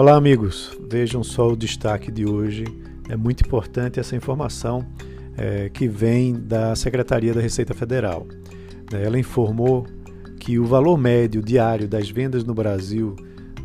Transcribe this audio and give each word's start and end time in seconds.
Olá, 0.00 0.14
amigos. 0.14 0.78
Vejam 0.88 1.24
só 1.24 1.48
o 1.48 1.56
destaque 1.56 2.12
de 2.12 2.24
hoje. 2.24 2.64
É 3.08 3.16
muito 3.16 3.44
importante 3.44 3.98
essa 3.98 4.14
informação 4.14 4.86
é, 5.36 5.68
que 5.68 5.88
vem 5.88 6.34
da 6.34 6.76
Secretaria 6.76 7.34
da 7.34 7.40
Receita 7.40 7.74
Federal. 7.74 8.24
Ela 8.92 9.18
informou 9.18 9.88
que 10.38 10.56
o 10.56 10.64
valor 10.64 10.96
médio 10.96 11.42
diário 11.42 11.88
das 11.88 12.08
vendas 12.08 12.44
no 12.44 12.54
Brasil 12.54 13.16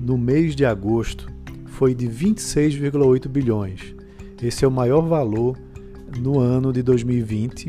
no 0.00 0.16
mês 0.16 0.56
de 0.56 0.64
agosto 0.64 1.30
foi 1.66 1.94
de 1.94 2.08
26,8 2.08 3.28
bilhões. 3.28 3.94
Esse 4.42 4.64
é 4.64 4.68
o 4.68 4.72
maior 4.72 5.02
valor 5.02 5.58
no 6.18 6.40
ano 6.40 6.72
de 6.72 6.82
2020 6.82 7.68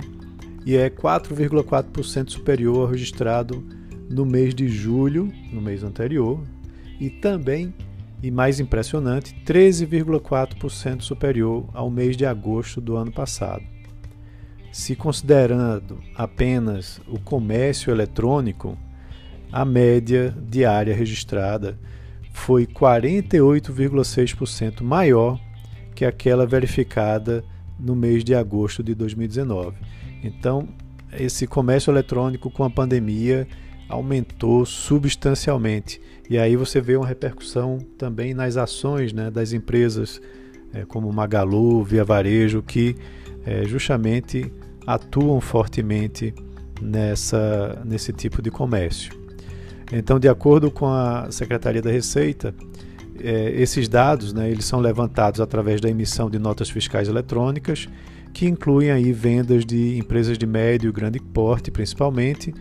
e 0.65 0.77
é 0.77 0.89
4,4% 0.89 2.29
superior 2.29 2.77
ao 2.77 2.87
registrado 2.87 3.61
no 4.09 4.25
mês 4.25 4.55
de 4.55 4.69
julho, 4.69 5.29
no 5.51 5.59
mês 5.59 5.83
anterior, 5.83 6.39
e 6.97 7.09
também, 7.09 7.73
e 8.23 8.31
mais 8.31 8.59
impressionante, 8.61 9.35
13,4% 9.45 11.01
superior 11.01 11.67
ao 11.73 11.91
mês 11.91 12.15
de 12.15 12.25
agosto 12.25 12.79
do 12.79 12.95
ano 12.95 13.11
passado. 13.11 13.65
Se 14.71 14.95
considerando 14.95 15.99
apenas 16.15 17.01
o 17.05 17.19
comércio 17.19 17.91
eletrônico, 17.91 18.77
a 19.51 19.65
média 19.65 20.33
diária 20.49 20.95
registrada 20.95 21.77
foi 22.31 22.65
48,6% 22.65 24.81
maior 24.81 25.37
que 25.93 26.05
aquela 26.05 26.47
verificada 26.47 27.43
no 27.77 27.93
mês 27.93 28.23
de 28.23 28.33
agosto 28.33 28.81
de 28.81 28.95
2019. 28.95 29.75
Então, 30.23 30.69
esse 31.11 31.45
comércio 31.45 31.91
eletrônico 31.91 32.49
com 32.49 32.63
a 32.63 32.69
pandemia 32.69 33.45
aumentou 33.93 34.65
substancialmente. 34.65 36.01
E 36.29 36.37
aí 36.37 36.55
você 36.55 36.81
vê 36.81 36.95
uma 36.95 37.07
repercussão 37.07 37.79
também 37.97 38.33
nas 38.33 38.57
ações 38.57 39.13
né, 39.13 39.29
das 39.29 39.53
empresas 39.53 40.21
é, 40.73 40.83
como 40.85 41.11
Magalu, 41.11 41.83
Via 41.83 42.03
Varejo, 42.03 42.61
que 42.61 42.95
é, 43.45 43.65
justamente 43.65 44.51
atuam 44.85 45.39
fortemente 45.39 46.33
nessa, 46.81 47.81
nesse 47.85 48.11
tipo 48.11 48.41
de 48.41 48.49
comércio. 48.49 49.13
Então, 49.91 50.19
de 50.19 50.27
acordo 50.27 50.71
com 50.71 50.87
a 50.87 51.27
Secretaria 51.29 51.81
da 51.81 51.91
Receita, 51.91 52.53
é, 53.19 53.51
esses 53.51 53.87
dados 53.87 54.33
né, 54.33 54.49
eles 54.49 54.65
são 54.65 54.79
levantados 54.79 55.39
através 55.39 55.79
da 55.79 55.89
emissão 55.89 56.29
de 56.29 56.39
notas 56.39 56.69
fiscais 56.69 57.07
eletrônicas, 57.07 57.87
que 58.33 58.47
incluem 58.47 58.89
aí 58.89 59.13
vendas 59.13 59.63
de 59.63 59.97
empresas 59.97 60.37
de 60.37 60.47
médio 60.47 60.89
e 60.89 60.91
grande 60.91 61.19
porte, 61.19 61.69
principalmente, 61.69 62.53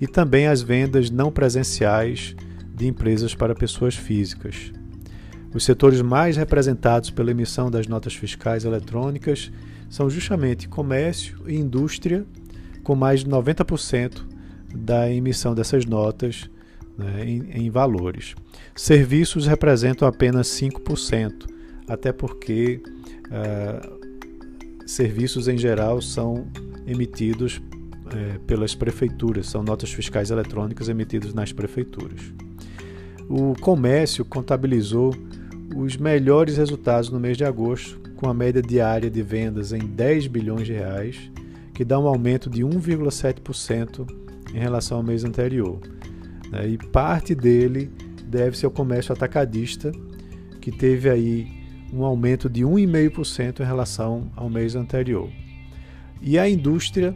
e 0.00 0.06
também 0.06 0.46
as 0.46 0.62
vendas 0.62 1.10
não 1.10 1.30
presenciais 1.30 2.34
de 2.74 2.86
empresas 2.86 3.34
para 3.34 3.54
pessoas 3.54 3.94
físicas. 3.94 4.72
Os 5.54 5.64
setores 5.64 6.02
mais 6.02 6.36
representados 6.36 7.10
pela 7.10 7.30
emissão 7.30 7.70
das 7.70 7.86
notas 7.86 8.14
fiscais 8.14 8.64
eletrônicas 8.64 9.50
são 9.88 10.10
justamente 10.10 10.68
comércio 10.68 11.38
e 11.46 11.54
indústria, 11.54 12.26
com 12.82 12.94
mais 12.94 13.20
de 13.20 13.30
90% 13.30 14.22
da 14.74 15.10
emissão 15.10 15.54
dessas 15.54 15.86
notas 15.86 16.50
né, 16.98 17.24
em, 17.24 17.66
em 17.66 17.70
valores. 17.70 18.34
Serviços 18.74 19.46
representam 19.46 20.06
apenas 20.06 20.48
5%, 20.48 21.46
até 21.88 22.12
porque 22.12 22.82
uh, 23.26 24.86
serviços 24.86 25.48
em 25.48 25.56
geral 25.56 26.02
são 26.02 26.46
emitidos 26.86 27.60
uh, 28.06 28.40
pelas 28.40 28.74
prefeituras, 28.74 29.48
são 29.48 29.62
notas 29.62 29.92
fiscais 29.92 30.30
eletrônicas 30.30 30.88
emitidas 30.88 31.34
nas 31.34 31.52
prefeituras. 31.52 32.20
O 33.28 33.54
comércio 33.60 34.24
contabilizou 34.24 35.14
os 35.74 35.96
melhores 35.96 36.56
resultados 36.56 37.10
no 37.10 37.18
mês 37.18 37.36
de 37.36 37.44
agosto, 37.44 38.00
com 38.16 38.28
a 38.28 38.34
média 38.34 38.62
diária 38.62 39.10
de 39.10 39.22
vendas 39.22 39.72
em 39.72 39.80
10 39.80 40.28
bilhões 40.28 40.66
de 40.66 40.72
reais, 40.72 41.30
que 41.74 41.84
dá 41.84 41.98
um 41.98 42.06
aumento 42.06 42.48
de 42.48 42.62
1,7% 42.62 44.06
em 44.54 44.58
relação 44.58 44.98
ao 44.98 45.02
mês 45.02 45.24
anterior. 45.24 45.78
Né? 46.50 46.68
E 46.68 46.78
parte 46.78 47.34
dele 47.34 47.90
deve 48.24 48.56
ser 48.56 48.66
o 48.66 48.70
comércio 48.70 49.12
atacadista, 49.12 49.92
que 50.60 50.72
teve 50.72 51.10
aí 51.10 51.46
um 51.92 52.04
aumento 52.04 52.48
de 52.48 52.62
1,5% 52.62 53.60
em 53.60 53.64
relação 53.64 54.30
ao 54.34 54.48
mês 54.48 54.74
anterior. 54.74 55.28
E 56.22 56.38
a 56.38 56.48
indústria 56.48 57.14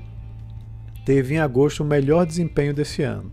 teve 1.05 1.35
em 1.35 1.39
agosto 1.39 1.83
o 1.83 1.87
melhor 1.87 2.27
desempenho 2.27 2.75
desse 2.75 3.03
ano, 3.03 3.33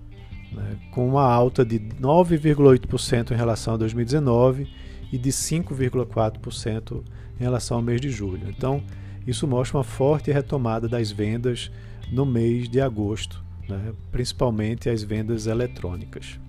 né? 0.51 0.77
com 0.91 1.07
uma 1.07 1.23
alta 1.23 1.65
de 1.65 1.79
9,8% 1.79 3.31
em 3.31 3.35
relação 3.35 3.73
a 3.73 3.77
2019 3.77 4.67
e 5.11 5.17
de 5.17 5.29
5,4% 5.29 7.03
em 7.39 7.43
relação 7.43 7.77
ao 7.77 7.83
mês 7.83 8.01
de 8.01 8.09
julho. 8.09 8.49
Então, 8.49 8.83
isso 9.25 9.47
mostra 9.47 9.77
uma 9.77 9.83
forte 9.83 10.31
retomada 10.31 10.87
das 10.87 11.11
vendas 11.11 11.71
no 12.11 12.25
mês 12.25 12.69
de 12.69 12.79
agosto, 12.79 13.43
né? 13.67 13.93
principalmente 14.11 14.89
as 14.89 15.03
vendas 15.03 15.47
eletrônicas. 15.47 16.39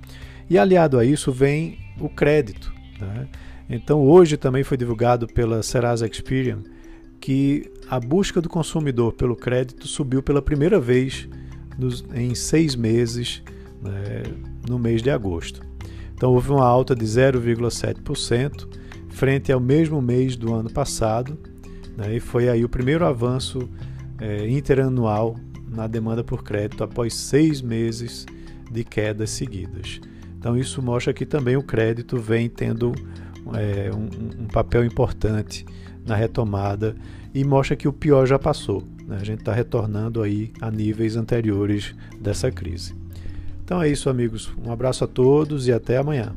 E 0.49 0.57
aliado 0.57 0.99
a 0.99 1.05
isso 1.05 1.31
vem 1.31 1.79
o 2.01 2.09
crédito. 2.09 2.73
Né? 3.01 3.29
Então, 3.69 4.01
hoje 4.01 4.37
também 4.37 4.65
foi 4.65 4.77
divulgado 4.77 5.27
pela 5.27 5.63
Serasa 5.63 6.07
Experian 6.07 6.63
que 7.21 7.71
a 7.89 7.99
busca 7.99 8.41
do 8.41 8.49
consumidor 8.49 9.13
pelo 9.13 9.35
crédito 9.35 9.87
subiu 9.87 10.23
pela 10.23 10.43
primeira 10.43 10.79
vez 10.79 11.29
nos, 11.79 12.05
em 12.15 12.35
seis 12.35 12.75
meses 12.75 13.43
né, 13.83 14.23
no 14.69 14.79
mês 14.79 15.03
de 15.03 15.11
agosto. 15.11 15.63
Então, 16.15 16.33
houve 16.33 16.51
uma 16.51 16.67
alta 16.67 16.95
de 16.95 17.05
0,7% 17.05 18.69
frente 19.09 19.53
ao 19.53 19.61
mesmo 19.61 20.03
mês 20.03 20.37
do 20.37 20.53
ano 20.53 20.71
passado, 20.71 21.39
né, 21.97 22.17
e 22.17 22.21
foi 22.21 22.49
aí 22.49 22.65
o 22.65 22.69
primeiro 22.69 23.05
avanço 23.05 23.69
é, 24.21 24.49
interanual 24.49 25.37
na 25.69 25.87
demanda 25.87 26.25
por 26.25 26.43
crédito 26.43 26.83
após 26.83 27.15
seis 27.15 27.63
meses 27.63 28.27
de 28.71 28.85
quedas 28.85 29.31
seguidas. 29.31 30.01
Então, 30.39 30.57
isso 30.57 30.81
mostra 30.83 31.13
que 31.13 31.27
também 31.27 31.57
o 31.57 31.63
crédito 31.63 32.17
vem 32.17 32.49
tendo 32.49 32.93
é, 33.55 33.91
um, 33.95 34.43
um, 34.43 34.47
papel 34.47 34.85
importante 34.85 35.65
na 36.05 36.15
retomada 36.15 36.97
e 37.35 37.45
mostra 37.45 37.77
que 37.77 37.89
o 37.89 37.93
pior 37.93 38.27
já 38.27 38.39
passou. 38.39 38.83
Né? 39.07 39.19
A 39.21 39.25
gente 39.25 39.41
está 39.41 39.53
retornando 39.53 40.23
aí 40.23 40.53
a 40.61 40.71
níveis 40.71 41.17
anteriores 41.17 41.95
dessa 42.21 42.51
crise. 42.51 42.95
Então 43.65 43.83
é 43.83 43.89
isso, 43.89 44.09
amigos. 44.09 44.53
Um 44.65 44.73
abraço 44.73 45.05
a 45.05 45.07
todos 45.07 45.67
e 45.67 45.73
até 45.73 45.99
amanhã. 45.99 46.35